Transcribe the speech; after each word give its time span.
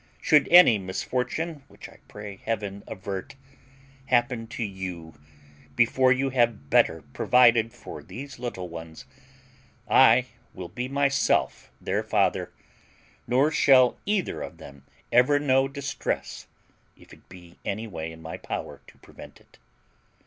Should 0.19 0.47
any 0.47 0.79
misfortune, 0.79 1.61
which 1.67 1.87
I 1.87 1.99
pray 2.07 2.37
Heaven 2.37 2.83
avert, 2.87 3.35
happen 4.07 4.47
to 4.47 4.63
you 4.63 5.13
before 5.75 6.11
you 6.11 6.31
have 6.31 6.71
better 6.71 7.03
provided 7.13 7.71
for 7.71 8.01
these 8.01 8.39
little 8.39 8.67
ones, 8.67 9.05
I 9.87 10.25
will 10.55 10.69
be 10.69 10.87
myself 10.87 11.71
their 11.79 12.01
father, 12.01 12.51
nor 13.27 13.51
shall 13.51 13.99
either 14.07 14.41
of 14.41 14.57
them 14.57 14.85
ever 15.11 15.37
know 15.37 15.67
distress 15.67 16.47
if 16.97 17.13
it 17.13 17.29
be 17.29 17.59
any 17.63 17.85
way 17.85 18.11
in 18.11 18.23
my 18.23 18.37
power 18.37 18.81
to 18.87 18.97
prevent 18.97 19.39
it. 19.39 19.59